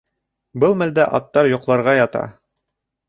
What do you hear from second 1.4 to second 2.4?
йоҡларға ята.